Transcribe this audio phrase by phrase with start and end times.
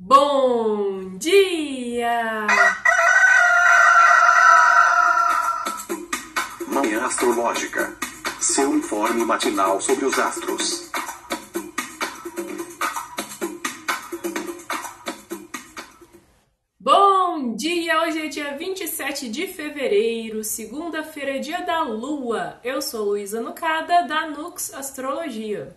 [0.00, 2.46] Bom dia!
[6.68, 7.98] Manhã Astrológica.
[8.40, 10.88] Seu informe matinal sobre os astros.
[16.78, 18.00] Bom dia!
[18.02, 22.60] Hoje é dia 27 de fevereiro, segunda-feira, dia da lua.
[22.62, 25.76] Eu sou Luísa Nucada, da Nux Astrologia.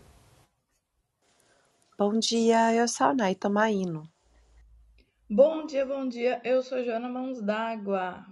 [1.97, 4.10] Bom dia, eu sou a Nay Tomaino.
[5.34, 6.41] Bom dia, bom dia.
[6.44, 8.26] Eu sou Joana Mãos d'Água.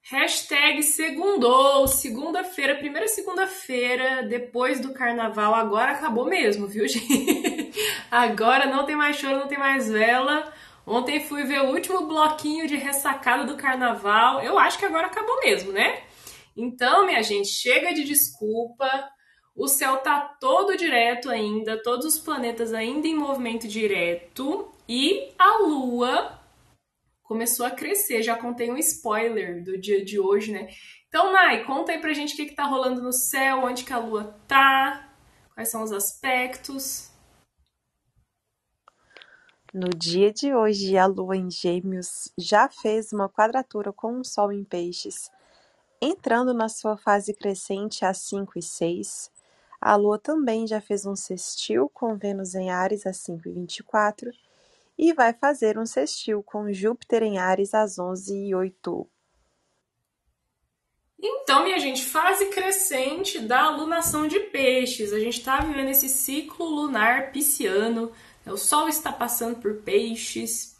[0.00, 5.54] Hashtag segundou, segunda-feira, primeira segunda-feira depois do carnaval.
[5.54, 7.70] Agora acabou mesmo, viu, gente?
[8.10, 10.50] Agora não tem mais choro, não tem mais vela.
[10.86, 14.40] Ontem fui ver o último bloquinho de ressacada do carnaval.
[14.40, 16.02] Eu acho que agora acabou mesmo, né?
[16.56, 18.88] Então, minha gente, chega de desculpa.
[19.54, 25.58] O céu tá todo direto ainda, todos os planetas ainda em movimento direto e a
[25.58, 26.40] Lua
[27.22, 28.22] começou a crescer.
[28.22, 30.68] Já contei um spoiler do dia de hoje, né?
[31.08, 33.92] Então, Nai, conta aí pra gente o que, que tá rolando no céu, onde que
[33.92, 35.12] a Lua tá,
[35.54, 37.10] quais são os aspectos.
[39.72, 44.52] No dia de hoje, a Lua em Gêmeos já fez uma quadratura com o Sol
[44.52, 45.30] em Peixes,
[46.00, 49.30] entrando na sua fase crescente às 5 e 6.
[49.80, 54.30] A Lua também já fez um sextil com Vênus em Ares às 5 e 24
[54.98, 59.08] e vai fazer um sextil com Júpiter em Ares às 11 e 08.
[61.18, 65.12] Então, minha gente, fase crescente da alunação de peixes.
[65.12, 68.12] A gente está vivendo esse ciclo lunar pisciano.
[68.44, 68.52] Né?
[68.52, 70.76] O Sol está passando por peixes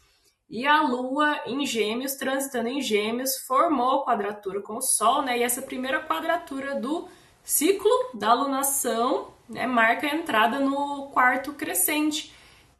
[0.48, 5.38] e a Lua em Gêmeos, transitando em Gêmeos, formou quadratura com o Sol, né?
[5.38, 7.08] E essa primeira quadratura do
[7.42, 12.32] ciclo da alunação né, marca a entrada no quarto crescente,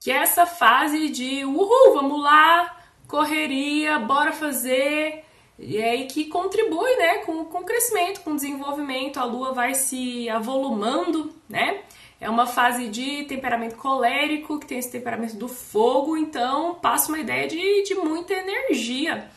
[0.07, 5.25] que é essa fase de uhul, vamos lá, correria, bora fazer,
[5.59, 9.75] e aí que contribui né, com, com o crescimento, com o desenvolvimento, a lua vai
[9.75, 11.81] se avolumando, né?
[12.21, 17.19] É uma fase de temperamento colérico, que tem esse temperamento do fogo, então passa uma
[17.19, 19.28] ideia de, de muita energia.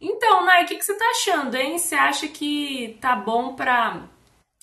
[0.00, 1.76] Então, Nai, o que, que você tá achando, hein?
[1.76, 4.08] Você acha que tá bom para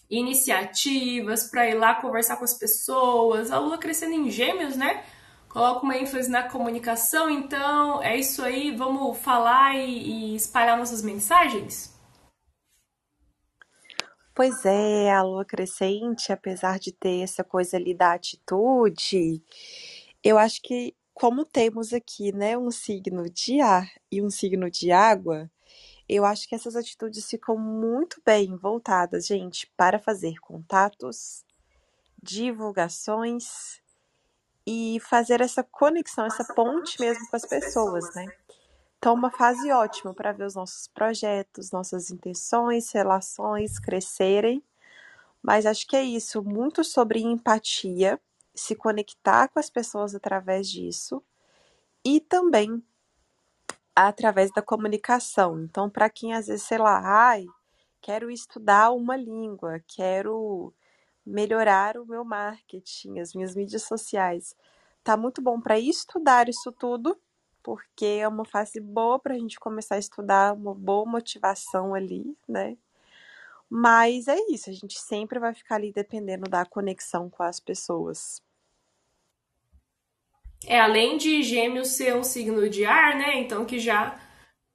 [0.10, 3.52] iniciativas, para ir lá conversar com as pessoas?
[3.52, 5.04] A lua crescendo em gêmeos, né?
[5.52, 11.02] Coloca uma ênfase na comunicação, então é isso aí, vamos falar e, e espalhar nossas
[11.02, 11.94] mensagens?
[14.34, 19.44] Pois é, a lua crescente, apesar de ter essa coisa ali da atitude,
[20.24, 24.90] eu acho que, como temos aqui, né, um signo de ar e um signo de
[24.90, 25.52] água,
[26.08, 31.44] eu acho que essas atitudes ficam muito bem voltadas, gente, para fazer contatos,
[32.24, 33.82] divulgações
[34.66, 38.26] e fazer essa conexão, essa ponte mesmo com as pessoas, né?
[38.98, 44.64] Então, uma fase ótima para ver os nossos projetos, nossas intenções, relações crescerem.
[45.42, 48.22] Mas acho que é isso, muito sobre empatia,
[48.54, 51.24] se conectar com as pessoas através disso
[52.06, 52.84] e também
[53.96, 55.60] através da comunicação.
[55.62, 57.46] Então, para quem às vezes, sei lá, ai,
[58.02, 60.74] quero estudar uma língua, quero
[61.32, 64.56] melhorar o meu marketing, as minhas mídias sociais.
[65.04, 67.18] Tá muito bom para estudar isso tudo,
[67.64, 72.36] porque é uma fase boa para a gente começar a estudar, uma boa motivação ali,
[72.48, 72.78] né?
[73.70, 78.42] Mas é isso, a gente sempre vai ficar ali dependendo da conexão com as pessoas.
[80.66, 83.40] É, além de Gêmeos ser um signo de ar, né?
[83.40, 84.20] Então que já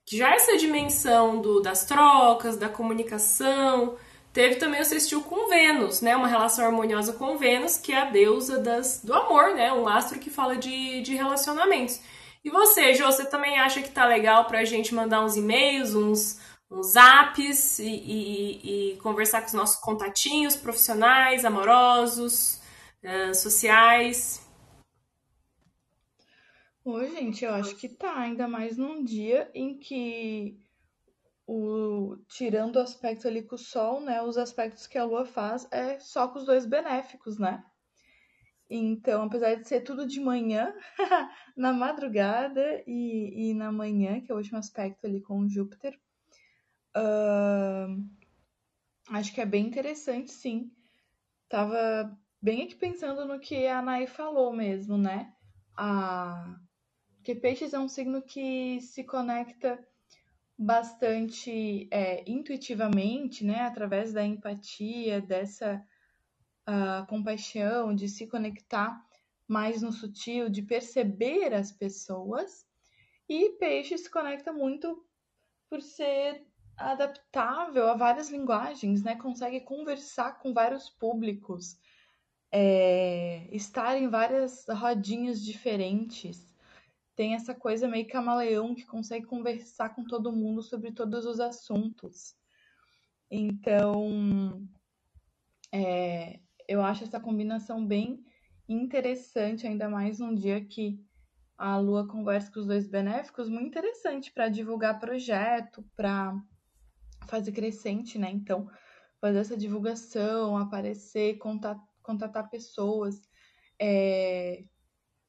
[0.04, 3.98] que já essa dimensão do, das trocas, da comunicação,
[4.36, 6.14] Teve também o sextil com Vênus, né?
[6.14, 9.72] Uma relação harmoniosa com Vênus, que é a deusa das, do amor, né?
[9.72, 12.02] Um astro que fala de, de relacionamentos.
[12.44, 16.38] E você, Jô, você também acha que tá legal pra gente mandar uns e-mails, uns,
[16.70, 22.60] uns zaps e, e, e conversar com os nossos contatinhos profissionais, amorosos,
[23.02, 24.46] uh, sociais?
[26.84, 30.58] Oi, gente, eu acho que tá, ainda mais num dia em que
[31.46, 34.20] o, tirando o aspecto ali com o Sol, né?
[34.20, 37.64] Os aspectos que a Lua faz é só com os dois benéficos, né?
[38.68, 40.74] Então, apesar de ser tudo de manhã,
[41.56, 45.96] na madrugada e, e na manhã, que é o último aspecto ali com Júpiter,
[46.96, 48.04] uh,
[49.10, 50.72] acho que é bem interessante, sim.
[51.48, 55.32] Tava bem aqui pensando no que a Nai falou mesmo, né?
[55.76, 56.58] A...
[57.16, 59.78] Porque peixes é um signo que se conecta
[60.58, 65.84] bastante é, intuitivamente, né, através da empatia, dessa
[66.68, 69.04] uh, compaixão, de se conectar
[69.46, 72.66] mais no sutil, de perceber as pessoas.
[73.28, 75.04] E peixe se conecta muito
[75.68, 79.16] por ser adaptável a várias linguagens, né?
[79.16, 81.78] Consegue conversar com vários públicos,
[82.52, 86.54] é, estar em várias rodinhas diferentes.
[87.16, 92.36] Tem essa coisa meio camaleão que consegue conversar com todo mundo sobre todos os assuntos.
[93.30, 94.68] Então,
[95.72, 98.22] é, eu acho essa combinação bem
[98.68, 101.00] interessante, ainda mais num dia que
[101.56, 106.38] a Lua conversa com os dois benéficos, muito interessante para divulgar projeto, para
[107.26, 108.30] fase crescente, né?
[108.30, 108.68] Então,
[109.20, 113.22] fazer essa divulgação, aparecer, contatar, contatar pessoas,
[113.80, 114.64] é,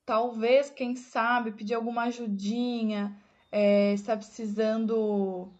[0.07, 3.13] talvez, quem sabe, pedir alguma ajudinha,
[3.51, 5.51] é, está precisando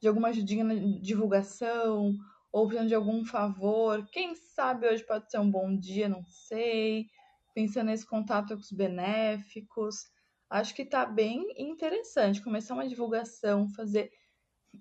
[0.00, 2.16] de alguma ajudinha na divulgação,
[2.50, 4.08] ou precisando de algum favor.
[4.10, 7.08] Quem sabe hoje pode ser um bom dia, não sei.
[7.54, 10.06] Pensando nesse contato com os benéficos.
[10.48, 14.10] Acho que está bem interessante começar uma divulgação, fazer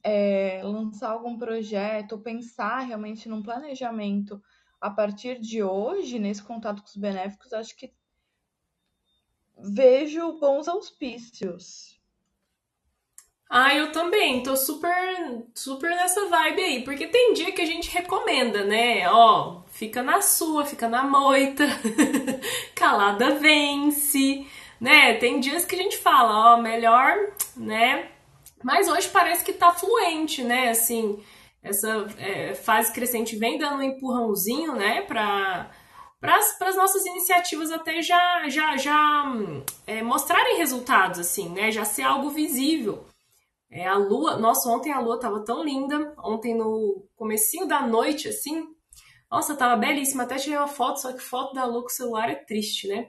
[0.01, 4.41] é, lançar algum projeto, pensar realmente num planejamento
[4.79, 7.93] a partir de hoje, nesse contato com os benéficos, acho que
[9.63, 11.93] vejo bons auspícios.
[13.49, 17.89] Ah, eu também, tô super, super nessa vibe aí, porque tem dia que a gente
[17.91, 19.07] recomenda, né?
[19.09, 21.63] Ó, fica na sua, fica na moita,
[22.73, 24.45] calada vence,
[24.81, 25.13] né?
[25.15, 27.15] Tem dias que a gente fala, ó, melhor,
[27.55, 28.09] né?
[28.63, 30.69] Mas hoje parece que tá fluente, né?
[30.69, 31.21] Assim,
[31.61, 35.01] essa é, fase crescente vem dando um empurrãozinho, né?
[35.01, 35.69] Para
[36.57, 39.25] para as nossas iniciativas até já já já
[39.85, 41.69] é, mostrarem resultados assim, né?
[41.69, 43.05] Já ser algo visível.
[43.69, 48.27] É, a lua, nossa, ontem a lua tava tão linda, ontem no comecinho da noite
[48.29, 48.67] assim,
[49.29, 52.29] nossa, tava belíssima, até tirei uma foto, só que foto da lua com o celular
[52.29, 53.07] é triste, né?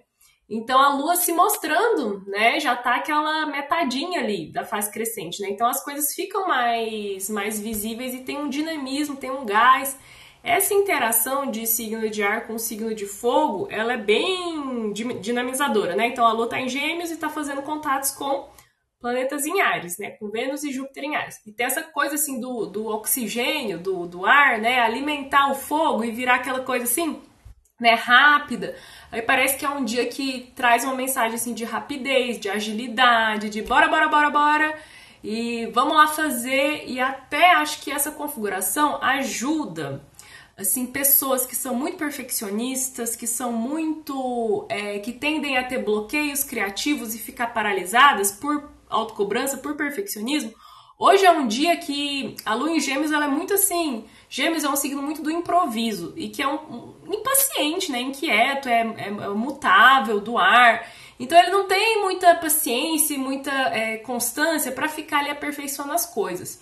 [0.48, 5.48] Então a lua se mostrando, né, já tá aquela metadinha ali da fase crescente, né?
[5.50, 9.96] Então as coisas ficam mais mais visíveis e tem um dinamismo, tem um gás.
[10.44, 16.08] Essa interação de signo de ar com signo de fogo, ela é bem dinamizadora, né?
[16.08, 18.50] Então a lua tá em Gêmeos e tá fazendo contatos com
[19.00, 20.10] planetas em Ares, né?
[20.10, 21.40] Com Vênus e Júpiter em Ares.
[21.46, 24.80] E tem essa coisa assim do, do oxigênio, do, do ar, né?
[24.80, 27.22] Alimentar o fogo e virar aquela coisa assim
[27.80, 28.76] né, rápida.
[29.10, 33.48] Aí parece que é um dia que traz uma mensagem assim de rapidez, de agilidade,
[33.48, 34.78] de bora, bora, bora, bora.
[35.22, 40.02] E vamos lá fazer e até acho que essa configuração ajuda
[40.56, 46.44] assim pessoas que são muito perfeccionistas, que são muito é, que tendem a ter bloqueios
[46.44, 50.52] criativos e ficar paralisadas por autocobrança, por perfeccionismo.
[50.98, 54.04] Hoje é um dia que a lua em Gêmeos ela é muito assim
[54.34, 58.00] Gêmeos é um signo muito do improviso e que é um, um impaciente, né?
[58.00, 60.90] Inquieto, é, é, é, mutável, do ar.
[61.20, 66.04] Então ele não tem muita paciência e muita é, constância para ficar ali aperfeiçoando as
[66.04, 66.60] coisas.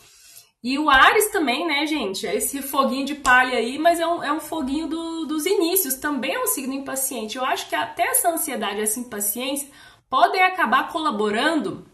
[0.62, 2.26] E o Ares também, né, gente?
[2.26, 5.94] É esse foguinho de palha aí, mas é um, é um foguinho do, dos inícios.
[5.94, 7.36] Também é um signo impaciente.
[7.36, 9.68] Eu acho que até essa ansiedade, essa impaciência
[10.08, 11.84] podem acabar colaborando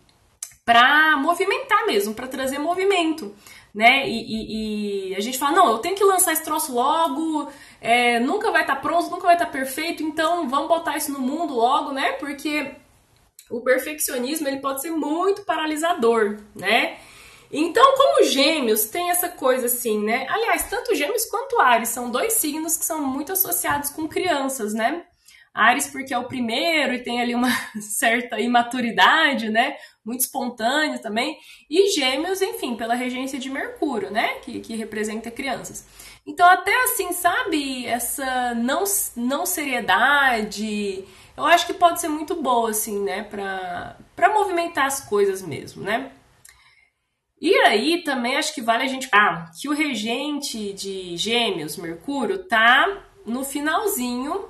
[0.64, 3.34] para movimentar mesmo, para trazer movimento
[3.74, 4.08] né?
[4.08, 7.48] E, e, e, a gente fala, não, eu tenho que lançar esse troço logo,
[7.80, 11.12] é, nunca vai estar tá pronto, nunca vai estar tá perfeito, então vamos botar isso
[11.12, 12.12] no mundo logo, né?
[12.12, 12.72] Porque
[13.50, 16.98] o perfeccionismo ele pode ser muito paralisador, né?
[17.50, 20.26] Então, como gêmeos, tem essa coisa assim, né?
[20.28, 25.04] Aliás, tanto gêmeos quanto Ares são dois signos que são muito associados com crianças, né?
[25.54, 27.50] Ares porque é o primeiro e tem ali uma
[27.80, 29.76] certa imaturidade, né?
[30.04, 31.36] Muito espontâneo também.
[31.68, 34.34] E Gêmeos, enfim, pela regência de Mercúrio, né?
[34.36, 35.86] Que, que representa crianças.
[36.26, 38.84] Então, até assim, sabe, essa não,
[39.16, 43.22] não seriedade, eu acho que pode ser muito boa, assim, né?
[43.22, 46.12] Pra, pra movimentar as coisas mesmo, né?
[47.40, 49.08] E aí também acho que vale a gente.
[49.12, 54.48] Ah, que o regente de Gêmeos, Mercúrio, tá no finalzinho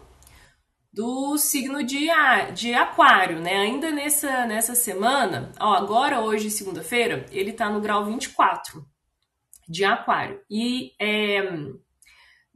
[0.93, 2.09] do signo de,
[2.55, 3.57] de aquário, né?
[3.59, 8.85] Ainda nessa, nessa semana, ó, agora hoje, segunda-feira, ele tá no grau 24
[9.69, 10.41] de aquário.
[10.51, 11.41] E é,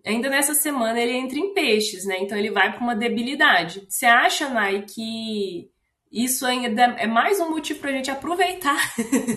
[0.04, 2.18] ainda nessa semana ele entra em peixes, né?
[2.20, 3.84] Então ele vai para uma debilidade.
[3.88, 5.70] Você acha, Nai, que
[6.12, 8.76] isso ainda é mais um motivo para a gente aproveitar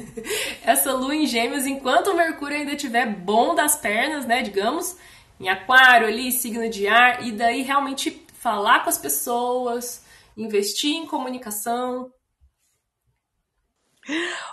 [0.62, 4.41] essa lua em gêmeos enquanto o Mercúrio ainda estiver bom das pernas, né?
[4.41, 4.98] Digamos,
[5.39, 10.05] em aquário ali, signo de ar, e daí realmente falar com as pessoas,
[10.36, 12.12] investir em comunicação.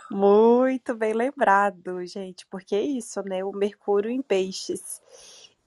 [0.08, 3.44] Muito bem lembrado, gente, porque é isso, né?
[3.44, 5.02] O Mercúrio em Peixes,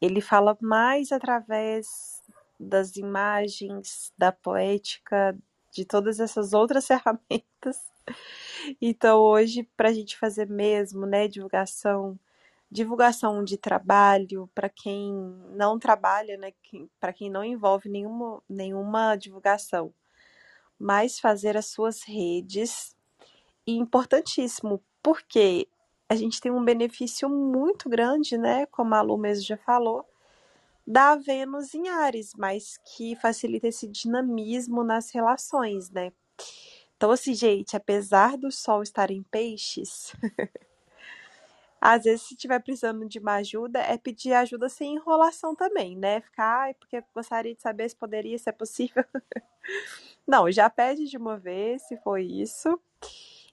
[0.02, 2.24] ele fala mais através
[2.58, 5.38] das imagens, da poética,
[5.75, 7.77] de todas essas outras ferramentas.
[8.82, 12.17] Então, hoje, para a gente fazer mesmo, né, divulgação,
[12.72, 15.13] divulgação de trabalho para quem
[15.51, 16.53] não trabalha, né,
[17.00, 19.94] para quem não envolve nenhuma, nenhuma divulgação,
[20.79, 22.96] mas fazer as suas redes,
[23.67, 25.67] e importantíssimo, porque
[26.08, 30.08] a gente tem um benefício muito grande, né, como a Lu mesmo já falou,
[30.86, 36.12] da Vênus em Ares, mas que facilita esse dinamismo nas relações, né?
[36.96, 40.13] Então, assim, gente, apesar do Sol estar em peixes,
[41.82, 46.22] às vezes, se tiver precisando de uma ajuda, é pedir ajuda sem enrolação também, né?
[46.22, 49.04] Ficar, ai, porque gostaria de saber se poderia, se é possível.
[50.25, 52.80] Não, já pede de uma vez, se foi isso.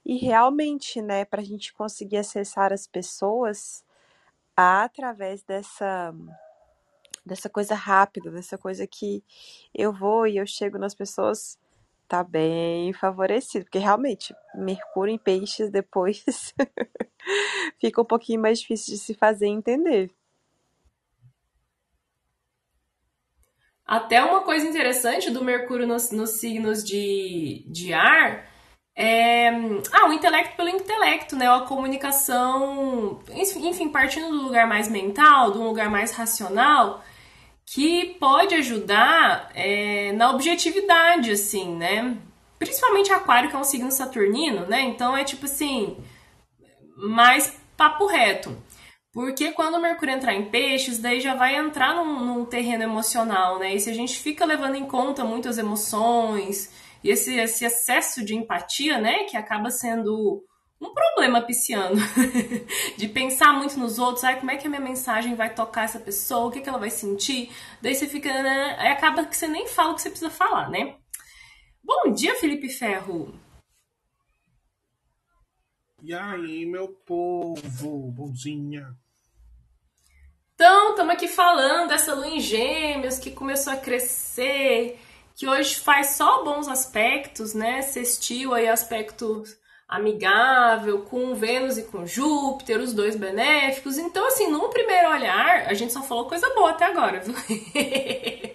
[0.05, 3.85] E realmente, né, para a gente conseguir acessar as pessoas
[4.55, 6.13] através dessa
[7.25, 9.23] dessa coisa rápida, dessa coisa que
[9.73, 11.57] eu vou e eu chego nas pessoas,
[12.07, 16.23] tá bem favorecido, porque realmente Mercúrio em peixes depois
[17.79, 20.11] fica um pouquinho mais difícil de se fazer entender.
[23.85, 28.53] Até uma coisa interessante do Mercúrio nos, nos signos de, de ar
[28.95, 29.49] é.
[29.91, 31.47] Ah, o intelecto pelo intelecto, né?
[31.47, 37.03] A comunicação, enfim, partindo do lugar mais mental, do lugar mais racional,
[37.65, 42.17] que pode ajudar é, na objetividade, assim, né?
[42.59, 44.81] Principalmente Aquário, que é um signo saturnino, né?
[44.81, 45.97] Então é tipo assim,
[46.95, 48.55] mais papo reto.
[49.11, 53.59] Porque quando o Mercúrio entrar em peixes, daí já vai entrar num, num, terreno emocional,
[53.59, 53.75] né?
[53.75, 56.71] E se a gente fica levando em conta muitas emoções
[57.03, 59.25] e esse, esse excesso de empatia, né?
[59.25, 60.43] Que acaba sendo
[60.83, 61.95] um problema pisciano
[62.97, 65.99] de pensar muito nos outros, ai, como é que a minha mensagem vai tocar essa
[65.99, 68.75] pessoa, o que, que ela vai sentir, daí você fica, né?
[68.77, 70.97] aí acaba que você nem fala o que você precisa falar, né?
[71.83, 73.33] Bom dia, Felipe Ferro.
[76.01, 78.93] E aí, meu povo, bonzinha.
[80.53, 84.99] Então, estamos aqui falando dessa lua em gêmeos que começou a crescer,
[85.35, 87.81] que hoje faz só bons aspectos, né?
[87.81, 93.97] Sextil aí aspectos amigável com Vênus e com Júpiter, os dois benéficos.
[93.97, 97.35] Então, assim, num primeiro olhar, a gente só falou coisa boa até agora, viu?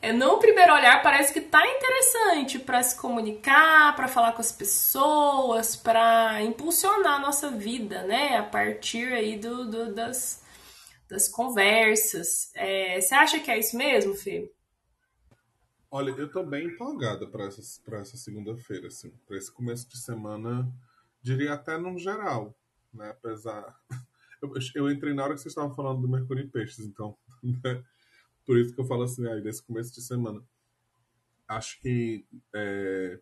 [0.00, 4.52] é, num primeiro olhar, parece que tá interessante para se comunicar, para falar com as
[4.52, 8.36] pessoas, para impulsionar a nossa vida, né?
[8.38, 10.42] A partir aí do, do das,
[11.10, 12.50] das conversas.
[12.54, 14.50] É, você acha que é isso mesmo, Fê?
[15.96, 19.96] Olha, eu tô bem empolgada para essa, pra essa segunda-feira, assim, para esse começo de
[19.96, 20.70] semana,
[21.22, 22.54] diria até num geral,
[22.92, 23.08] né?
[23.08, 23.74] Apesar.
[24.42, 27.16] Eu, eu entrei na hora que vocês estavam falando do Mercúrio em Peixes, então.
[27.42, 27.82] Né?
[28.44, 30.44] Por isso que eu falo assim, aí, desse começo de semana.
[31.48, 33.18] Acho que é,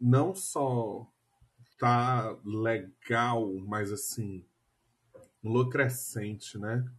[0.00, 1.06] não só
[1.78, 4.42] tá legal, mas assim,
[5.44, 6.90] um lua crescente, né?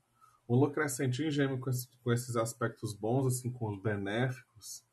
[0.56, 1.72] Lua crescente em com,
[2.04, 4.84] com, esses aspectos bons, assim, com os benéficos,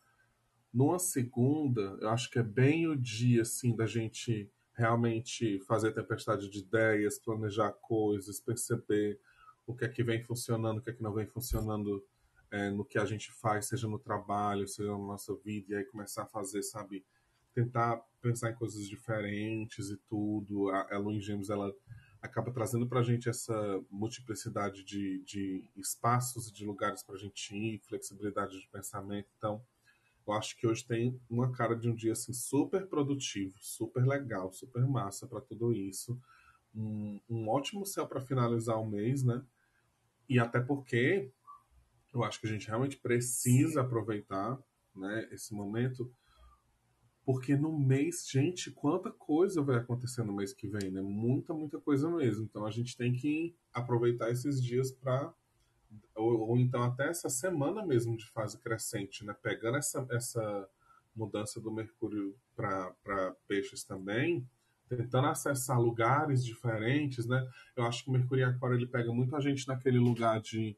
[0.73, 6.49] numa segunda, eu acho que é bem o dia, assim, da gente realmente fazer tempestade
[6.49, 9.19] de ideias, planejar coisas, perceber
[9.67, 12.07] o que é que vem funcionando, o que é que não vem funcionando
[12.51, 15.85] é, no que a gente faz, seja no trabalho, seja na nossa vida, e aí
[15.85, 17.05] começar a fazer, sabe,
[17.53, 20.71] tentar pensar em coisas diferentes e tudo.
[20.71, 21.75] A, a em Gêmeos, ela
[22.21, 23.55] acaba trazendo para a gente essa
[23.91, 29.29] multiplicidade de, de espaços e de lugares para a gente ir, flexibilidade de pensamento.
[29.37, 29.63] Então,
[30.27, 34.53] eu acho que hoje tem uma cara de um dia assim super produtivo, super legal,
[34.53, 36.21] super massa para tudo isso.
[36.75, 39.43] Um, um ótimo céu para finalizar o mês, né?
[40.29, 41.31] E até porque
[42.13, 44.59] eu acho que a gente realmente precisa aproveitar
[44.95, 46.13] né, esse momento
[47.29, 51.03] porque no mês, gente, quanta coisa vai acontecer no mês que vem, né?
[51.03, 52.47] Muita, muita coisa mesmo.
[52.47, 55.31] Então a gente tem que aproveitar esses dias para
[56.15, 59.37] ou, ou, então até essa semana mesmo de fase crescente, né?
[59.43, 60.71] Pegando essa, essa
[61.15, 64.49] mudança do Mercúrio para peixes também,
[64.89, 67.47] tentando acessar lugares diferentes, né?
[67.77, 70.75] Eu acho que o Mercúrio Aquário ele pega muito a gente naquele lugar de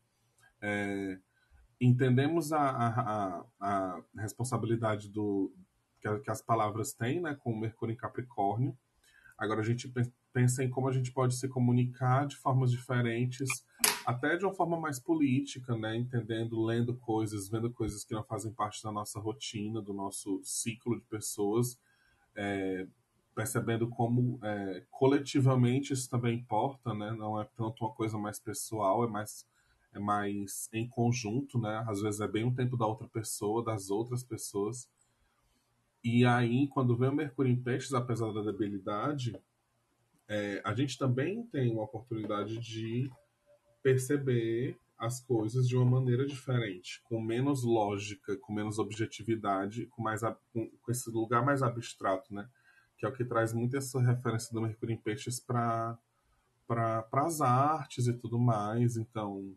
[0.61, 1.17] é,
[1.81, 5.55] entendemos a, a, a, a responsabilidade do,
[6.01, 8.77] que, que as palavras têm, né, com o Mercúrio em Capricórnio.
[9.39, 9.93] Agora a gente
[10.33, 13.49] pensa em como a gente pode se comunicar de formas diferentes,
[14.07, 18.53] até de uma forma mais política, né, entendendo, lendo coisas, vendo coisas que não fazem
[18.53, 21.79] parte da nossa rotina, do nosso ciclo de pessoas,
[22.37, 22.87] é,
[23.35, 29.05] percebendo como é, coletivamente isso também importa, né, não é tanto uma coisa mais pessoal,
[29.05, 29.47] é mais
[29.93, 31.85] é mais em conjunto, né?
[31.89, 34.89] Às vezes é bem o tempo da outra pessoa, das outras pessoas.
[36.03, 39.39] E aí, quando vem o Mercúrio em Peixes, apesar da debilidade,
[40.29, 43.11] é, a gente também tem uma oportunidade de
[43.83, 50.21] perceber as coisas de uma maneira diferente, com menos lógica, com menos objetividade, com mais
[50.53, 52.49] com, com esse lugar mais abstrato, né?
[52.99, 55.99] Que é o que traz muito essa referência do Mercúrio em Peixes para
[56.67, 58.97] para as artes e tudo mais.
[58.97, 59.57] Então,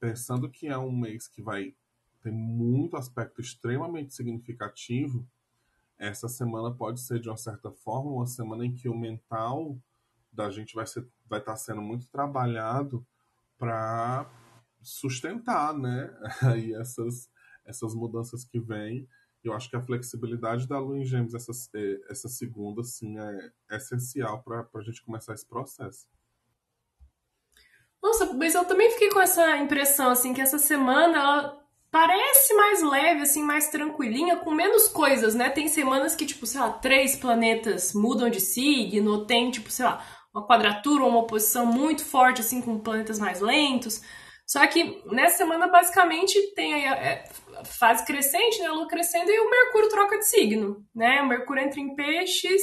[0.00, 1.74] pensando que é um mês que vai
[2.22, 5.28] ter muito aspecto extremamente significativo,
[5.98, 9.76] essa semana pode ser de uma certa forma uma semana em que o mental
[10.32, 13.06] da gente vai ser vai estar tá sendo muito trabalhado
[13.58, 14.30] para
[14.80, 16.10] sustentar, né,
[16.42, 17.28] aí essas
[17.64, 19.06] essas mudanças que vêm.
[19.44, 23.76] Eu acho que a flexibilidade da Lua em Gêmeos essa, é, essa segunda, sim, é
[23.76, 26.08] essencial para a gente começar esse processo.
[28.02, 32.82] Nossa, mas eu também fiquei com essa impressão, assim, que essa semana ela parece mais
[32.82, 35.50] leve, assim, mais tranquilinha, com menos coisas, né?
[35.50, 40.04] Tem semanas que, tipo, sei lá, três planetas mudam de signo, tem, tipo, sei lá,
[40.32, 44.02] uma quadratura ou uma oposição muito forte, assim, com planetas mais lentos.
[44.46, 47.24] Só que nessa semana, basicamente, tem a, é,
[47.64, 48.66] fase crescente, né?
[48.66, 51.22] A lua crescendo e o Mercúrio troca de signo, né?
[51.22, 52.62] O Mercúrio entra em peixes,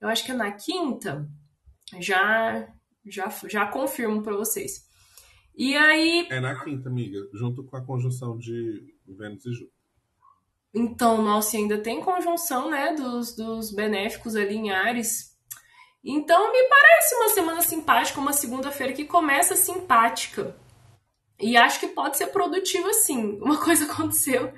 [0.00, 1.26] eu acho que é na quinta,
[2.00, 2.66] já
[3.06, 4.84] já, já confirmo para vocês.
[5.54, 6.26] E aí.
[6.30, 9.82] É na quinta, amiga, junto com a conjunção de Vênus e Júpiter.
[10.74, 15.36] Então, nossa, ainda tem conjunção, né, dos, dos benéficos ali em Ares.
[16.02, 20.56] Então, me parece uma semana simpática, uma segunda-feira que começa simpática.
[21.38, 23.38] E acho que pode ser produtiva sim.
[23.40, 24.52] Uma coisa aconteceu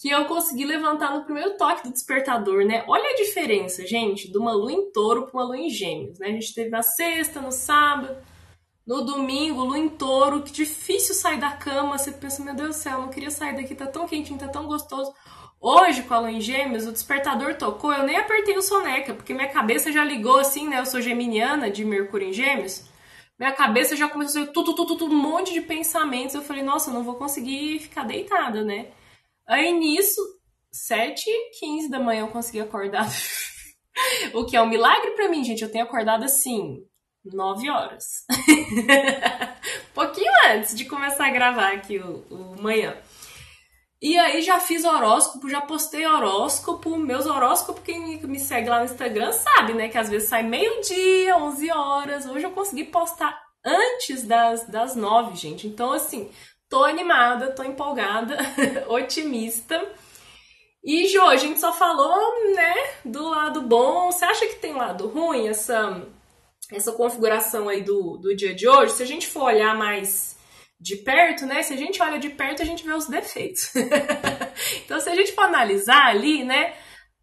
[0.00, 2.84] que eu consegui levantar no primeiro toque do despertador, né?
[2.86, 6.28] Olha a diferença, gente, de uma lua em touro para uma lua em gêmeos, né?
[6.28, 8.16] A gente teve na sexta, no sábado,
[8.88, 12.80] no domingo, lua em touro, que difícil sair da cama, você pensa, meu Deus do
[12.80, 15.12] céu, não queria sair daqui, tá tão quentinho, tá tão gostoso.
[15.60, 19.34] Hoje, com a lua em gêmeos, o despertador tocou, eu nem apertei o soneca, porque
[19.34, 20.80] minha cabeça já ligou assim, né?
[20.80, 22.88] Eu sou geminiana, de Mercúrio em gêmeos.
[23.38, 26.34] Minha cabeça já começou a ser tudo, tudo, tudo, um monte de pensamentos.
[26.34, 28.90] Eu falei, nossa, eu não vou conseguir ficar deitada, né?
[29.46, 30.20] Aí nisso,
[30.72, 33.06] 7h15 da manhã eu consegui acordar.
[34.32, 35.62] o que é um milagre para mim, gente.
[35.62, 36.87] Eu tenho acordado assim,
[37.32, 38.24] 9 horas.
[38.30, 42.96] um pouquinho antes de começar a gravar aqui o, o manhã.
[44.00, 46.96] E aí já fiz horóscopo, já postei horóscopo.
[46.96, 49.88] Meus horóscopos, quem me segue lá no Instagram sabe, né?
[49.88, 52.26] Que às vezes sai meio-dia, 11 horas.
[52.26, 55.66] Hoje eu consegui postar antes das, das 9, gente.
[55.66, 56.30] Então, assim,
[56.68, 58.36] Tô animada, tô empolgada,
[58.88, 59.82] otimista.
[60.84, 64.12] E Jô, a gente só falou, né, do lado bom.
[64.12, 66.06] Você acha que tem lado ruim essa
[66.72, 68.92] essa configuração aí do, do dia de hoje?
[68.92, 70.36] Se a gente for olhar mais
[70.80, 71.62] de perto, né?
[71.62, 73.72] Se a gente olha de perto, a gente vê os defeitos.
[74.84, 76.74] então, se a gente for analisar ali, né,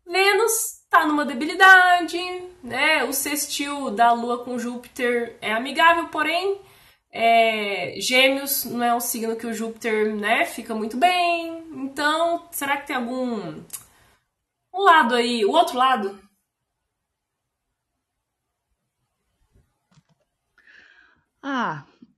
[0.06, 2.18] Vênus tá numa debilidade,
[2.64, 3.04] né?
[3.06, 6.62] O sextil da Lua com Júpiter é amigável, porém
[7.12, 11.64] é, gêmeos não é um signo que o Júpiter né, fica muito bem.
[11.72, 13.64] Então, será que tem algum
[14.74, 16.20] um lado aí, o outro lado?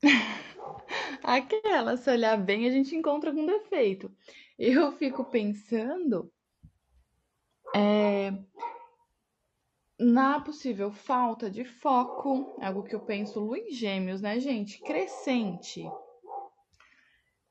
[1.24, 4.12] Aquela, se olhar bem, a gente encontra algum defeito.
[4.58, 6.32] Eu fico pensando
[7.76, 8.34] é,
[10.00, 14.80] na possível falta de foco, algo que eu penso Lu em Gêmeos, né, gente?
[14.82, 15.84] Crescente.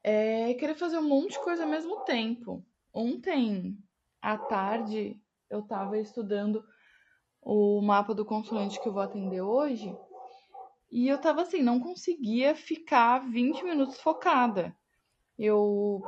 [0.03, 2.65] É querer fazer um monte de coisa ao mesmo tempo.
[2.93, 3.77] Ontem
[4.23, 6.65] à tarde eu estava estudando
[7.43, 9.95] o mapa do consulente que eu vou atender hoje
[10.91, 14.75] e eu tava assim, não conseguia ficar 20 minutos focada.
[15.39, 16.03] Eu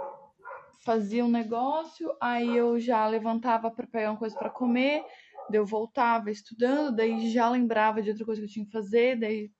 [0.85, 5.05] fazia um negócio, aí eu já levantava para pegar uma coisa para comer,
[5.49, 9.19] Daí eu voltava estudando, daí já lembrava de outra coisa que eu tinha que fazer,
[9.19, 9.51] daí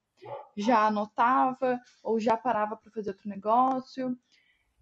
[0.57, 4.17] já anotava ou já parava para fazer outro negócio.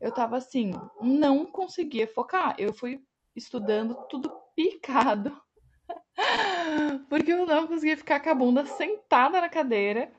[0.01, 2.55] Eu tava assim, não conseguia focar.
[2.59, 3.01] Eu fui
[3.37, 5.41] estudando tudo picado.
[7.09, 10.13] Porque eu não conseguia ficar com a bunda sentada na cadeira,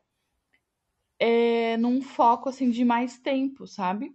[1.20, 4.14] é, num foco assim de mais tempo, sabe?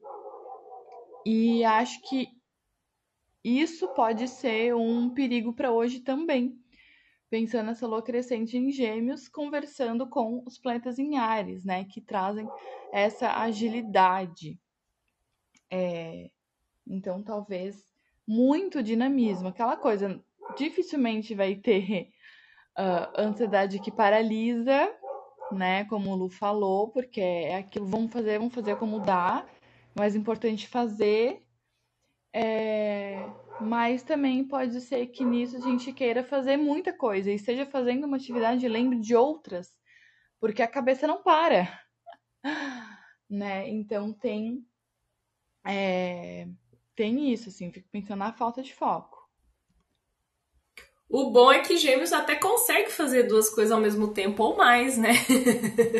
[1.25, 2.29] E acho que
[3.45, 6.63] isso pode ser um perigo para hoje também
[7.33, 12.47] pensando nessa lua crescente em Gêmeos, conversando com os planetas em Ares, né, que trazem
[12.93, 14.61] essa agilidade.
[15.71, 16.31] É,
[16.87, 17.89] então, talvez
[18.29, 20.23] muito dinamismo, aquela coisa,
[20.59, 22.11] dificilmente vai ter
[22.79, 24.95] uh, ansiedade que paralisa,
[25.51, 25.85] né?
[25.87, 29.47] Como o Lu falou, porque é aquilo, vamos fazer, vamos fazer como dá,
[29.95, 31.43] mas é importante fazer.
[32.35, 37.67] É, mas também pode ser que nisso a gente queira fazer muita coisa e esteja
[37.67, 39.77] fazendo uma atividade lembre de outras,
[40.41, 41.81] porque a cabeça não para,
[43.31, 43.69] né?
[43.69, 44.67] Então tem
[45.67, 46.49] é,
[46.95, 49.22] tem isso, assim, fico pensando na falta de foco.
[51.13, 54.97] O bom é que Gêmeos até consegue fazer duas coisas ao mesmo tempo ou mais,
[54.97, 55.13] né?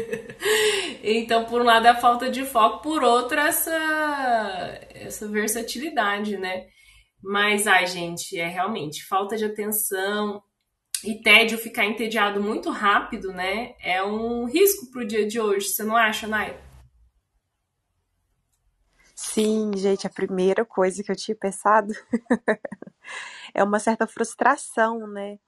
[1.05, 6.65] então, por um lado, a falta de foco, por outro, essa, essa versatilidade, né?
[7.23, 10.43] Mas, ai, gente, é realmente falta de atenção
[11.05, 13.75] e tédio ficar entediado muito rápido, né?
[13.83, 16.59] É um risco pro dia de hoje, você não acha, Nai?
[19.15, 21.93] Sim, gente, a primeira coisa que eu tinha pensado
[23.55, 25.39] é uma certa frustração, né?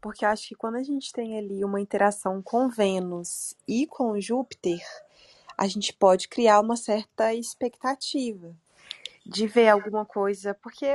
[0.00, 4.20] Porque eu acho que quando a gente tem ali uma interação com Vênus e com
[4.20, 4.80] Júpiter,
[5.56, 8.54] a gente pode criar uma certa expectativa
[9.26, 10.86] de ver alguma coisa, porque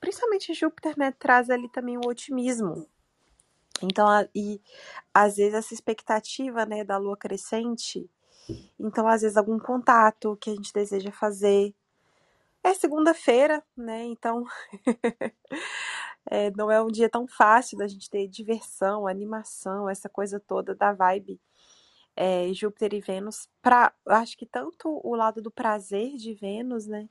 [0.00, 2.86] principalmente Júpiter, né, traz ali também o otimismo.
[3.82, 4.60] Então, e
[5.12, 8.08] às vezes essa expectativa, né, da lua crescente,
[8.78, 11.74] então às vezes algum contato que a gente deseja fazer,
[12.64, 14.04] é segunda-feira, né?
[14.04, 14.44] Então
[16.30, 20.74] é, não é um dia tão fácil da gente ter diversão, animação, essa coisa toda
[20.74, 21.40] da vibe
[22.16, 23.48] é, Júpiter e Vênus.
[23.62, 27.08] Pra, acho que tanto o lado do prazer de Vênus, né?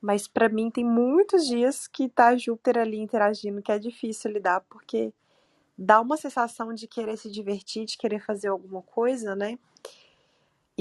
[0.00, 4.62] Mas para mim tem muitos dias que tá Júpiter ali interagindo que é difícil lidar,
[4.68, 5.12] porque
[5.78, 9.58] dá uma sensação de querer se divertir, de querer fazer alguma coisa, né?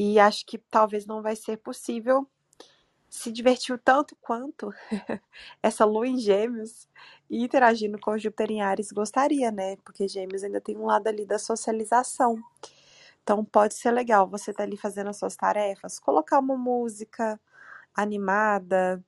[0.02, 2.26] E acho que talvez não vai ser possível
[3.10, 4.72] se divertiu tanto quanto
[5.62, 6.88] essa lua em Gêmeos
[7.30, 9.76] e interagindo com Júpiter em Ares gostaria, né?
[9.84, 12.42] Porque Gêmeos ainda tem um lado ali da socialização.
[13.22, 17.38] Então pode ser legal você estar tá ali fazendo as suas tarefas, colocar uma música
[17.94, 19.04] animada,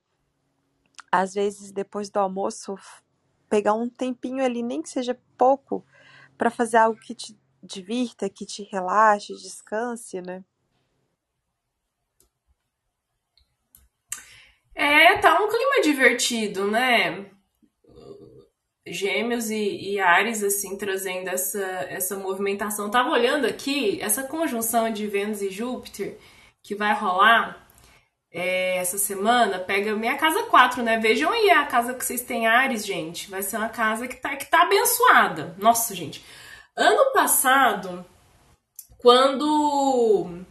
[1.10, 2.76] às vezes depois do almoço
[3.48, 5.86] pegar um tempinho ali, nem que seja pouco,
[6.36, 10.44] para fazer algo que te divirta, que te relaxe, descanse, né?
[14.74, 17.26] É, tá um clima divertido, né?
[18.86, 22.90] Gêmeos e, e Ares, assim, trazendo essa, essa movimentação.
[22.90, 26.18] Tava olhando aqui, essa conjunção de Vênus e Júpiter
[26.62, 27.66] que vai rolar
[28.32, 30.98] é, essa semana, pega minha casa 4, né?
[30.98, 33.30] Vejam aí a casa que vocês têm Ares, gente.
[33.30, 35.54] Vai ser uma casa que tá, que tá abençoada.
[35.58, 36.24] Nossa, gente.
[36.76, 38.04] Ano passado,
[38.98, 40.42] quando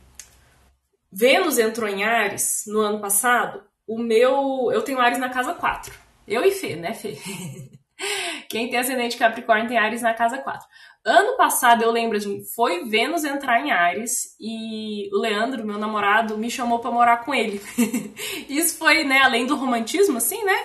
[1.12, 4.72] Vênus entrou em Ares, no ano passado, o meu.
[4.72, 5.94] Eu tenho Ares na casa 4.
[6.28, 7.18] Eu e Fê, né, Fê?
[8.50, 10.68] Quem tem ascendente Capricórnio tem Ares na casa 4.
[11.04, 16.38] Ano passado, eu lembro, assim, foi Vênus entrar em Ares e o Leandro, meu namorado,
[16.38, 17.62] me chamou para morar com ele.
[18.48, 20.58] Isso foi, né, além do romantismo, assim, né?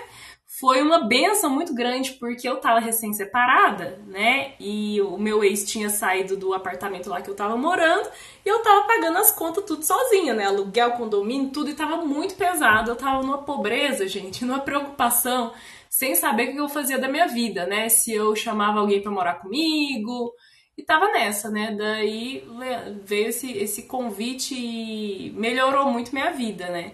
[0.58, 4.54] Foi uma benção muito grande, porque eu tava recém-separada, né?
[4.58, 8.08] E o meu ex tinha saído do apartamento lá que eu tava morando,
[8.44, 10.46] e eu tava pagando as contas tudo sozinha, né?
[10.46, 12.90] Aluguel, condomínio, tudo, e tava muito pesado.
[12.90, 15.52] Eu tava numa pobreza, gente, numa preocupação,
[15.90, 17.90] sem saber o que eu fazia da minha vida, né?
[17.90, 20.32] Se eu chamava alguém para morar comigo,
[20.76, 21.74] e tava nessa, né?
[21.76, 22.46] Daí
[23.04, 26.92] veio esse, esse convite e melhorou muito minha vida, né?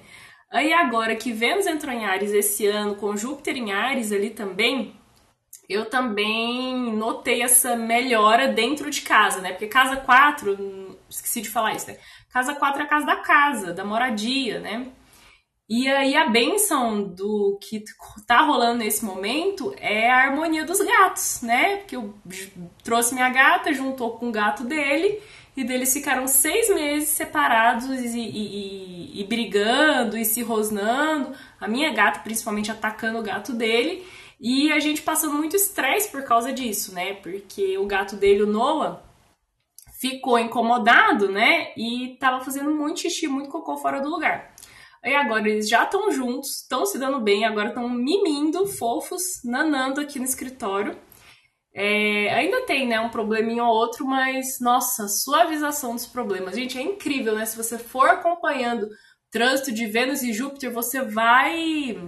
[0.52, 4.94] Aí agora que Vênus entrou em Ares esse ano, com Júpiter em Ares ali também,
[5.66, 9.52] eu também notei essa melhora dentro de casa, né?
[9.52, 11.96] Porque casa 4, esqueci de falar isso, né?
[12.30, 14.88] Casa 4 é a casa da casa, da moradia, né?
[15.70, 17.82] E aí a benção do que
[18.26, 21.78] tá rolando nesse momento é a harmonia dos gatos, né?
[21.78, 22.14] Porque eu
[22.84, 25.18] trouxe minha gata, juntou com o gato dele
[25.56, 31.34] e deles ficaram seis meses separados e, e, e, e, brigando e se rosnando.
[31.60, 34.06] A minha gata, principalmente, atacando o gato dele.
[34.40, 37.14] E a gente passando muito estresse por causa disso, né?
[37.14, 39.02] Porque o gato dele, o Noah,
[40.00, 41.72] ficou incomodado, né?
[41.76, 44.52] E tava fazendo muito xixi, muito cocô fora do lugar.
[45.04, 50.00] Aí agora eles já estão juntos, estão se dando bem, agora estão mimindo, fofos, nanando
[50.00, 50.96] aqui no escritório.
[51.74, 56.54] É, ainda tem, né, um probleminha ou outro, mas nossa, suavização dos problemas.
[56.54, 57.46] Gente, é incrível, né?
[57.46, 58.88] Se você for acompanhando
[59.30, 61.98] trânsito de Vênus e Júpiter, você vai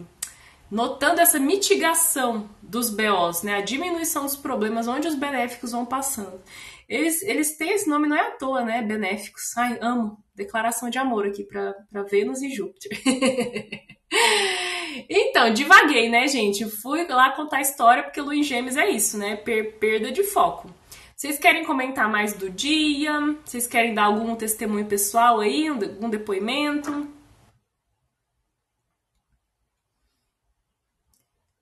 [0.71, 3.57] notando essa mitigação dos BOs, né?
[3.57, 6.43] A diminuição dos problemas, onde os benéficos vão passando.
[6.87, 8.83] Eles, eles têm esse nome, não é à toa, né?
[8.83, 9.57] Benéficos.
[9.57, 10.23] Ai, amo.
[10.35, 12.91] Declaração de amor aqui para Vênus e Júpiter.
[15.09, 16.65] Então, divaguei, né, gente?
[16.65, 19.37] Fui lá contar a história, porque em Gêmeos é isso, né?
[19.37, 20.71] Per perda de foco.
[21.17, 23.13] Vocês querem comentar mais do dia?
[23.45, 27.09] Vocês querem dar algum testemunho pessoal aí, algum depoimento?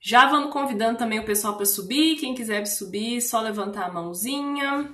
[0.01, 2.17] Já vamos convidando também o pessoal para subir.
[2.17, 4.93] Quem quiser subir, só levantar a mãozinha.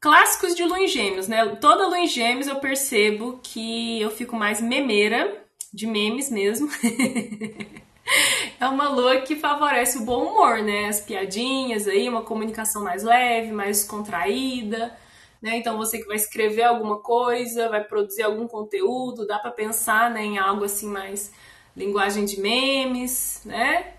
[0.00, 1.44] Clássicos de lua gêmeos, né?
[1.56, 6.68] Toda lua gêmeos eu percebo que eu fico mais memeira, de memes mesmo.
[8.60, 10.86] é uma lua que favorece o bom humor, né?
[10.86, 14.96] As piadinhas aí, uma comunicação mais leve, mais contraída
[15.40, 15.56] né?
[15.56, 20.22] Então você que vai escrever alguma coisa, vai produzir algum conteúdo, dá para pensar né,
[20.22, 21.32] em algo assim mais
[21.76, 23.94] linguagem de memes, né?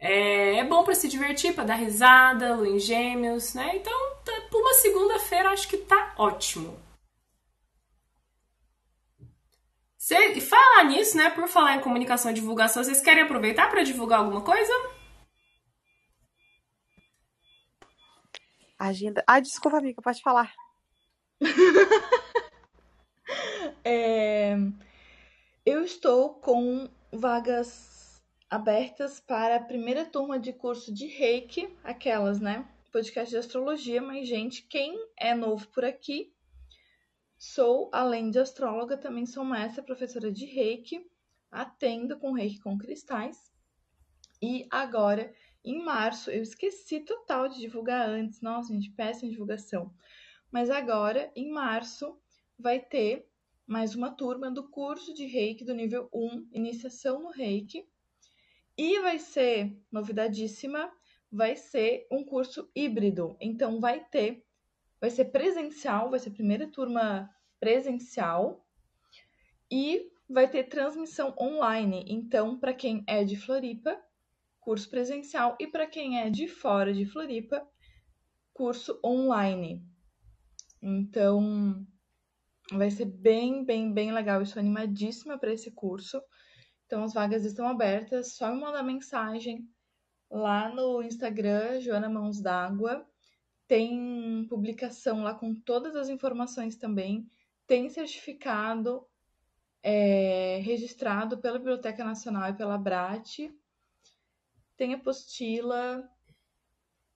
[0.00, 3.76] É, é bom para se divertir, para dar risada, lua em gêmeos, né?
[3.76, 3.92] Então,
[4.24, 6.80] tá, por uma segunda-feira, acho que tá ótimo.
[9.98, 11.28] Cê, falar nisso, né?
[11.28, 14.72] Por falar em comunicação e divulgação, vocês querem aproveitar para divulgar alguma coisa?
[18.78, 19.22] Agenda.
[19.26, 20.50] Ah, desculpa, amiga, pode falar.
[23.84, 24.56] é,
[25.66, 27.89] eu estou com vagas
[28.50, 32.68] abertas para a primeira turma de curso de reiki, aquelas, né?
[32.90, 36.34] Podcast de astrologia, mas, gente, quem é novo por aqui,
[37.38, 41.08] sou, além de astróloga, também sou mestra professora de reiki,
[41.48, 43.52] atendo com reiki com cristais.
[44.42, 45.32] E agora,
[45.64, 49.94] em março, eu esqueci total de divulgar antes, nossa, gente, péssima divulgação.
[50.50, 52.18] Mas agora, em março,
[52.58, 53.28] vai ter
[53.64, 57.86] mais uma turma do curso de Reiki do nível 1, iniciação no Reiki.
[58.82, 60.90] E vai ser, novidadíssima,
[61.30, 63.36] vai ser um curso híbrido.
[63.38, 64.42] Então vai ter,
[64.98, 67.28] vai ser presencial, vai ser primeira turma
[67.60, 68.66] presencial
[69.70, 72.06] e vai ter transmissão online.
[72.08, 74.02] Então, para quem é de Floripa,
[74.58, 77.62] curso presencial e para quem é de fora de Floripa,
[78.50, 79.84] curso online.
[80.80, 81.86] Então,
[82.72, 84.38] vai ser bem, bem, bem legal.
[84.38, 86.18] Eu estou animadíssima para esse curso.
[86.90, 88.32] Então, as vagas estão abertas.
[88.32, 89.64] Só me mandar mensagem
[90.28, 93.06] lá no Instagram, Joana Mãos d'Água.
[93.68, 97.30] Tem publicação lá com todas as informações também.
[97.64, 99.06] Tem certificado
[99.84, 103.54] é, registrado pela Biblioteca Nacional e pela BRAT.
[104.76, 106.10] Tem apostila,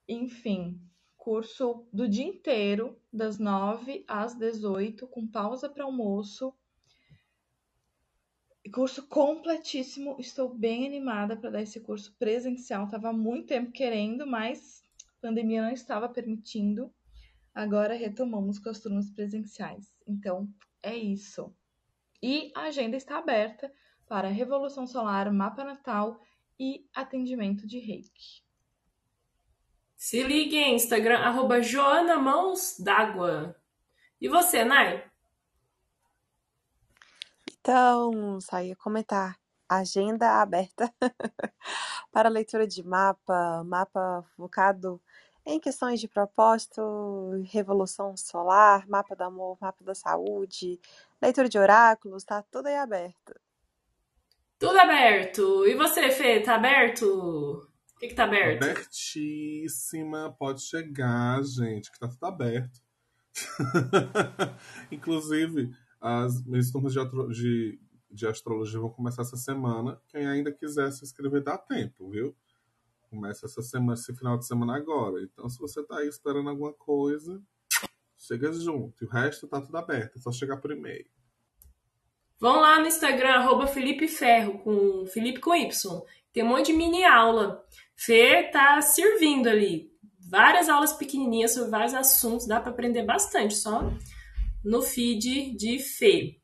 [0.07, 0.81] enfim,
[1.17, 6.55] curso do dia inteiro, das 9 às 18, com pausa para almoço.
[8.75, 10.17] Curso completíssimo.
[10.19, 12.91] Estou bem animada para dar esse curso presencial.
[12.91, 16.93] Tava há muito tempo querendo, mas a pandemia não estava permitindo.
[17.55, 19.95] Agora retomamos com as turmas presenciais.
[20.05, 20.49] Então,
[20.83, 21.55] é isso.
[22.21, 23.73] E a agenda está aberta
[24.09, 26.21] para Revolução Solar, Mapa Natal
[26.59, 28.43] e atendimento de reiki.
[29.95, 33.55] Se ligue em Instagram, arroba Joana Mãos d'Água.
[34.21, 35.09] E você, Nai?
[37.64, 39.38] Então, só ia comentar.
[39.66, 40.92] Agenda aberta
[42.12, 45.00] para leitura de mapa, mapa focado
[45.46, 46.83] em questões de propósito,
[47.46, 50.79] revolução solar, mapa do amor, mapa da saúde,
[51.22, 53.35] leitura de oráculos, tá tudo aí aberto.
[54.59, 55.66] Tudo aberto.
[55.66, 57.66] E você, Fê, tá aberto?
[57.94, 58.62] O que, que tá aberto?
[58.62, 62.85] Abertíssima, pode chegar, gente, que tá tudo aberto.
[64.92, 65.74] Inclusive,
[66.05, 69.99] as minhas turmas de, de, de, astrologia vão começar essa semana.
[70.09, 72.37] Quem ainda quiser se inscrever, dá tempo, viu?
[73.09, 75.23] Começa essa semana, esse final de semana agora.
[75.23, 77.40] Então, se você tá aí esperando alguma coisa,
[78.19, 79.03] chega junto.
[79.03, 81.07] E o resto tá tudo aberto, é só chegar por e-mail.
[82.38, 86.03] Vão lá no Instagram, arroba Felipe Ferro, com Felipe com Y.
[86.35, 87.64] Tem um monte de mini aula.
[87.97, 89.90] Fê tá servindo ali.
[90.29, 93.90] Várias aulas pequenininhas sobre vários assuntos, dá para aprender bastante só
[94.64, 96.37] no feed de Fê.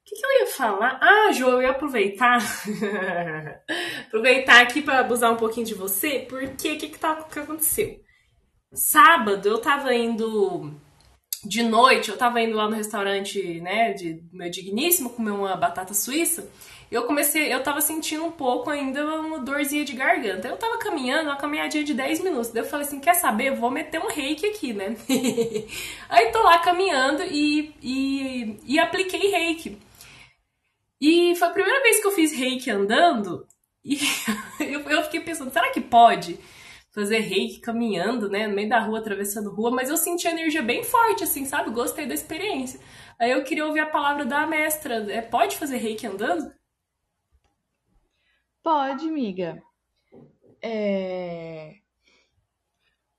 [0.00, 1.00] O que, que, eu ia falar?
[1.02, 2.38] Ah, Jo, eu ia aproveitar.
[4.06, 8.00] aproveitar aqui para abusar um pouquinho de você, porque o que, que, tá, que aconteceu?
[8.72, 10.72] Sábado eu tava indo
[11.44, 15.94] de noite, eu tava indo lá no restaurante, né, de meu digníssimo comer uma batata
[15.94, 16.48] suíça
[16.90, 20.46] eu comecei, eu tava sentindo um pouco ainda uma dorzinha de garganta.
[20.46, 22.50] Eu tava caminhando, uma caminhadinha de 10 minutos.
[22.50, 23.54] Daí eu falei assim: quer saber?
[23.54, 24.96] Vou meter um reiki aqui, né?
[26.08, 29.78] Aí tô lá caminhando e, e, e apliquei reiki.
[31.00, 33.46] E foi a primeira vez que eu fiz reiki andando.
[33.84, 33.98] E
[34.60, 36.38] eu, eu fiquei pensando: será que pode?
[36.96, 40.62] fazer reiki caminhando, né, no meio da rua, atravessando rua, mas eu senti a energia
[40.62, 41.68] bem forte, assim, sabe?
[41.68, 42.80] Gostei da experiência.
[43.18, 45.06] Aí eu queria ouvir a palavra da mestra.
[45.12, 46.50] É, pode fazer reiki andando?
[48.66, 49.62] Pode, miga.
[50.60, 51.76] É...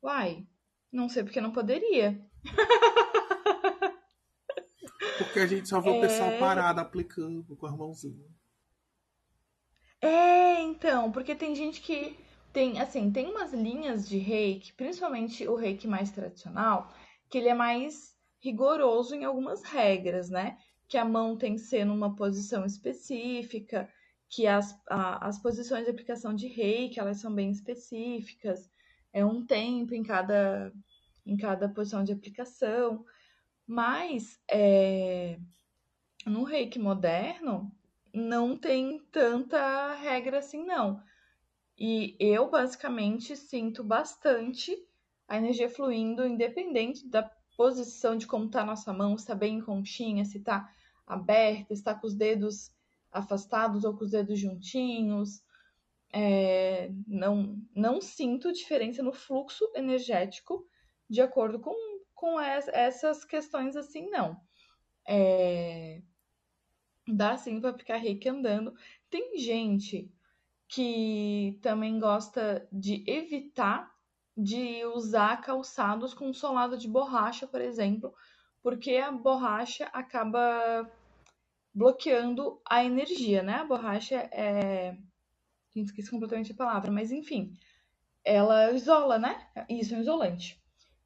[0.04, 0.46] Uai,
[0.92, 2.22] não sei porque não poderia.
[5.18, 8.30] Porque a gente só vê o pessoal parado aplicando com as mãozinhas.
[10.02, 12.18] É, então, porque tem gente que
[12.54, 16.94] tem, assim, tem umas linhas de reiki, principalmente o reiki mais tradicional,
[17.30, 20.58] que ele é mais rigoroso em algumas regras, né?
[20.88, 23.90] Que a mão tem que ser numa posição específica,
[24.30, 28.70] que as, a, as posições de aplicação de reiki, elas são bem específicas,
[29.14, 30.74] é um tempo em cada,
[31.26, 33.06] em cada posição de aplicação,
[33.66, 35.40] mas é,
[36.26, 37.72] no reiki moderno,
[38.14, 41.02] não tem tanta regra assim, não.
[41.78, 44.76] E eu, basicamente, sinto bastante
[45.28, 47.24] a energia fluindo, independente da
[47.56, 50.74] posição de como tá a nossa mão, se tá bem em conchinha, se tá
[51.06, 52.72] aberta, se tá com os dedos
[53.12, 55.44] afastados ou com os dedos juntinhos.
[56.14, 60.66] É, não, não sinto diferença no fluxo energético
[61.10, 61.76] de acordo com,
[62.14, 64.40] com essas questões assim, não.
[65.08, 66.02] É,
[67.08, 68.74] dá sim para ficar reiki andando.
[69.10, 70.12] Tem gente
[70.68, 73.96] que também gosta de evitar
[74.36, 78.14] de usar calçados com solado de borracha, por exemplo,
[78.62, 80.88] porque a borracha acaba
[81.78, 83.54] bloqueando a energia, né?
[83.58, 84.98] A borracha é.
[85.76, 87.54] Gente, esqueci completamente a palavra, mas enfim,
[88.26, 89.48] ela isola, né?
[89.70, 90.60] Isso é um isolante.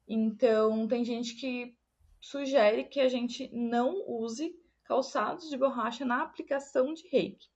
[0.08, 1.76] Então, tem gente que
[2.18, 4.54] sugere que a gente não use
[4.84, 7.48] calçados de borracha na aplicação de reiki.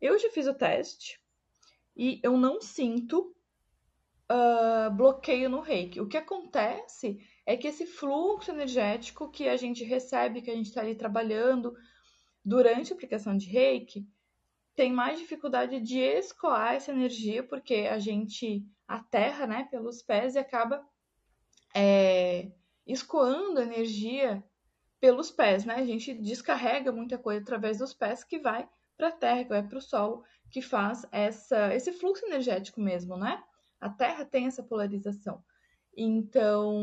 [0.00, 1.20] Eu já fiz o teste
[1.96, 3.36] e eu não sinto
[4.30, 6.00] uh, bloqueio no reiki.
[6.00, 10.66] O que acontece é que esse fluxo energético que a gente recebe, que a gente
[10.66, 11.72] está ali trabalhando
[12.48, 14.08] durante a aplicação de reiki,
[14.74, 20.38] tem mais dificuldade de escoar essa energia, porque a gente aterra né, pelos pés e
[20.38, 20.82] acaba
[21.74, 22.50] é,
[22.86, 24.42] escoando energia
[24.98, 25.74] pelos pés, né?
[25.74, 29.62] A gente descarrega muita coisa através dos pés que vai para a terra, que vai
[29.62, 33.44] para o solo, que faz essa, esse fluxo energético mesmo, né?
[33.78, 35.44] A terra tem essa polarização.
[35.94, 36.80] Então,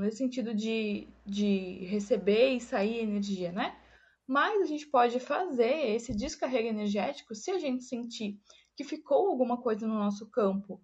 [0.00, 3.76] nesse sentido de, de receber e sair energia, né?
[4.26, 8.38] Mas a gente pode fazer esse descarrego energético se a gente sentir
[8.74, 10.80] que ficou alguma coisa no nosso campo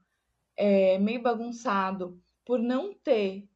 [0.56, 3.48] é, meio bagunçado por não ter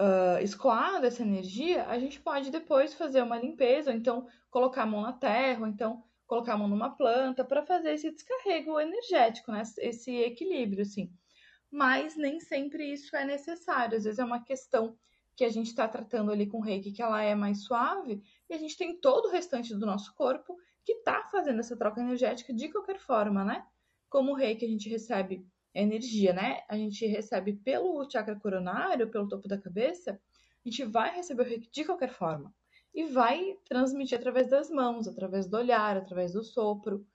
[0.00, 4.86] uh, escoado essa energia, a gente pode depois fazer uma limpeza, ou então colocar a
[4.86, 9.50] mão na terra, ou então colocar a mão numa planta para fazer esse descarrego energético,
[9.50, 9.62] né?
[9.78, 11.10] esse equilíbrio, assim.
[11.70, 13.96] Mas nem sempre isso é necessário.
[13.96, 14.96] Às vezes é uma questão
[15.36, 18.58] que a gente está tratando ali com reiki, que ela é mais suave, e a
[18.58, 22.68] gente tem todo o restante do nosso corpo que está fazendo essa troca energética de
[22.70, 23.66] qualquer forma, né?
[24.08, 26.62] Como o reiki a gente recebe energia, né?
[26.68, 31.44] A gente recebe pelo chakra coronário, pelo topo da cabeça, a gente vai receber o
[31.44, 32.54] reiki de qualquer forma.
[32.94, 37.06] E vai transmitir através das mãos, através do olhar, através do sopro.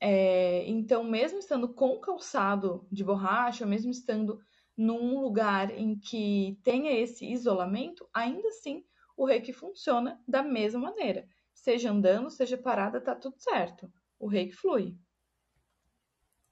[0.00, 4.40] É, então, mesmo estando com calçado de borracha, mesmo estando
[4.76, 8.84] num lugar em que tenha esse isolamento, ainda assim
[9.22, 11.24] o reiki funciona da mesma maneira.
[11.54, 13.88] Seja andando, seja parada, tá tudo certo.
[14.18, 14.96] O reiki flui.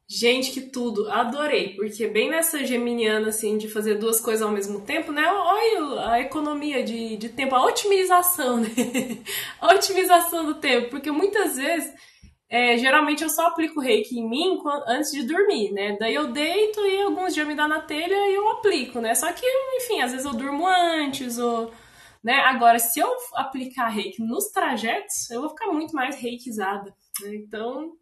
[0.08, 4.80] Gente, que tudo, adorei, porque bem nessa geminiana, assim, de fazer duas coisas ao mesmo
[4.82, 5.24] tempo, né?
[5.26, 8.68] Olha a economia de, de tempo, a otimização, né?
[9.60, 11.92] A otimização do tempo, porque muitas vezes,
[12.48, 15.96] é, geralmente eu só aplico reiki em mim antes de dormir, né?
[15.98, 19.14] Daí eu deito e alguns dias me dá na telha e eu aplico, né?
[19.14, 21.72] Só que, enfim, às vezes eu durmo antes, ou.
[22.22, 22.34] Né?
[22.40, 26.94] Agora, se eu aplicar reiki nos trajetos, eu vou ficar muito mais reikizada.
[27.22, 27.36] Né?
[27.36, 27.92] Então,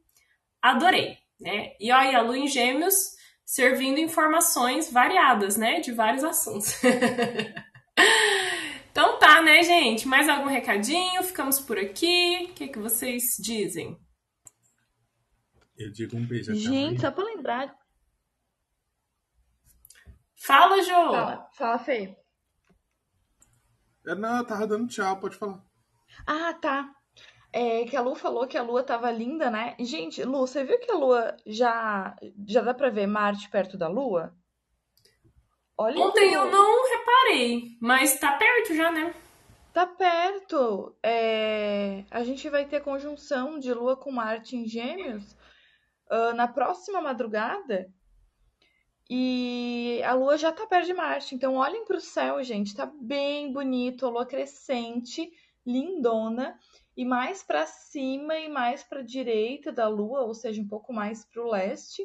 [0.61, 1.75] adorei né?
[1.79, 5.81] E aí a lua em gêmeos servindo informações variadas, né?
[5.81, 6.75] De vários assuntos.
[8.91, 10.07] então tá, né, gente?
[10.07, 11.23] Mais algum recadinho?
[11.23, 12.49] Ficamos por aqui.
[12.51, 13.99] O que, que vocês dizem?
[15.77, 16.55] Eu digo um beijo.
[16.55, 17.79] Gente, só pra lembrar.
[20.35, 20.93] Fala, Jo!
[20.93, 22.17] Fala, fala, Fê.
[24.15, 25.61] Não, eu tava dando tchau, pode falar.
[26.27, 26.91] Ah, tá.
[27.53, 29.75] É, que a Lu falou que a lua tava linda, né?
[29.81, 32.15] Gente, Lu, você viu que a lua já
[32.47, 34.35] já dá pra ver Marte perto da lua?
[35.77, 39.15] Olha Ontem eu não reparei, mas tá perto já, né?
[39.73, 40.95] Tá perto.
[41.03, 42.05] É...
[42.11, 45.37] A gente vai ter conjunção de lua com Marte em Gêmeos
[46.11, 47.89] uh, na próxima madrugada.
[49.11, 51.35] E a lua já tá perto de Marte.
[51.35, 52.75] Então olhem pro céu, gente.
[52.75, 54.07] Tá bem bonito.
[54.07, 55.33] A lua crescente,
[55.65, 56.59] lindona
[56.99, 61.25] e mais para cima e mais para direita da Lua, ou seja, um pouco mais
[61.25, 62.03] para o leste,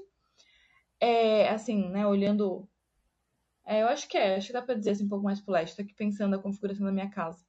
[1.00, 2.70] é, assim, né, olhando.
[3.66, 5.54] É, eu acho que é, acho que dá pra dizer assim, um pouco mais pro
[5.54, 7.44] leste, tô aqui pensando a configuração da minha casa.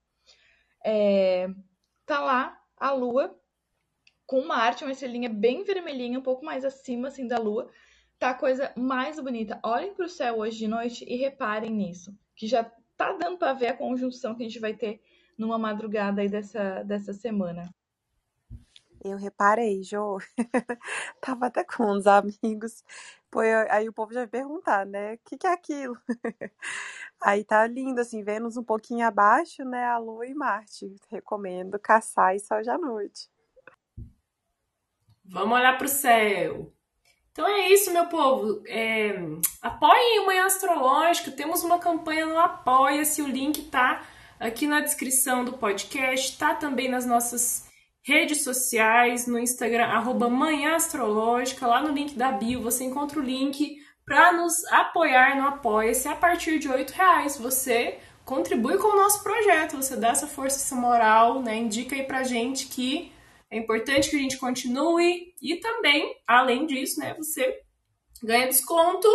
[0.82, 1.48] É,
[2.06, 3.38] tá lá a lua
[4.26, 7.70] com uma arte, uma estrelinha bem vermelhinha, um pouco mais acima assim da lua.
[8.18, 9.58] Tá a coisa mais bonita.
[9.62, 12.64] Olhem pro céu hoje de noite e reparem nisso, que já
[12.96, 15.02] tá dando para ver a conjunção que a gente vai ter
[15.36, 17.68] numa madrugada aí dessa, dessa semana.
[19.04, 20.18] Eu reparei, Jô.
[21.20, 22.82] Tava até com uns amigos.
[23.30, 25.14] Pô, eu- aí o povo já vai perguntar, né?
[25.14, 25.98] O que que é aquilo?
[27.20, 29.84] Aí tá lindo, assim, Vênus um pouquinho abaixo, né?
[29.86, 30.94] A Lua e Marte.
[31.10, 33.30] Recomendo caçar isso hoje à noite.
[35.24, 36.73] Vamos olhar para o céu.
[37.34, 38.62] Então é isso, meu povo.
[38.64, 39.12] É,
[39.60, 41.32] apoiem o Manhã Astrológico.
[41.32, 43.22] Temos uma campanha no Apoia-se.
[43.22, 44.02] O link tá
[44.38, 46.38] aqui na descrição do podcast.
[46.38, 47.64] Tá também nas nossas
[48.04, 51.66] redes sociais, no Instagram, arroba Manhã Astrológica.
[51.66, 56.06] Lá no link da bio você encontra o link para nos apoiar no Apoia-se.
[56.06, 59.74] A partir de R$ reais você contribui com o nosso projeto.
[59.76, 61.56] Você dá essa força, essa moral, né?
[61.56, 63.12] Indica aí pra gente que
[63.54, 67.60] é importante que a gente continue e também, além disso, né, você
[68.20, 69.08] ganha desconto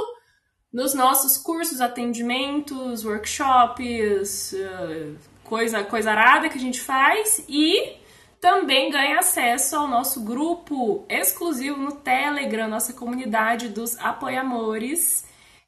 [0.71, 7.97] nos nossos cursos, atendimentos, workshops, uh, coisa, coisa arada que a gente faz e
[8.39, 15.27] também ganha acesso ao nosso grupo exclusivo no Telegram, nossa comunidade dos apoiamores,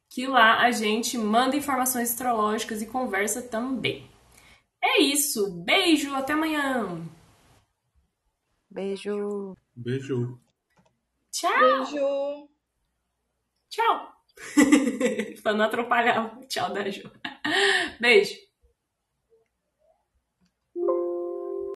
[0.09, 4.09] que lá a gente manda informações astrológicas e conversa também.
[4.81, 7.01] É isso, beijo, até amanhã!
[8.71, 9.55] Beijo.
[9.75, 10.39] Beijo.
[11.29, 11.85] Tchau!
[11.85, 12.49] Beijo!
[13.69, 14.11] Tchau!
[15.43, 17.11] pra não atrapalhar o tchau da Ju.
[17.99, 18.50] Beijo!